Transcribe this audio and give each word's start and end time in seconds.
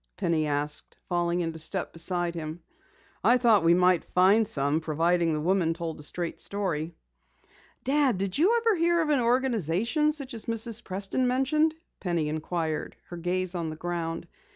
Penny 0.17 0.47
asked, 0.47 0.97
falling 1.07 1.41
into 1.41 1.59
step 1.59 1.93
beside 1.93 2.33
him. 2.33 2.63
"I 3.23 3.37
thought 3.37 3.63
we 3.63 3.75
might 3.75 4.03
find 4.03 4.47
some, 4.47 4.81
providing 4.81 5.31
the 5.31 5.41
woman 5.41 5.75
told 5.75 5.99
a 5.99 6.01
straight 6.01 6.39
story." 6.39 6.95
"Dad, 7.83 8.17
did 8.17 8.35
you 8.35 8.57
ever 8.57 8.75
hear 8.77 9.03
of 9.03 9.09
an 9.09 9.19
organization 9.19 10.11
such 10.11 10.33
as 10.33 10.47
Mrs. 10.47 10.83
Preston 10.83 11.27
mentioned?" 11.27 11.75
Penny 11.99 12.29
inquired, 12.29 12.95
her 13.09 13.17
gaze 13.17 13.53
on 13.53 13.69
the 13.69 13.75
ground. 13.75 14.27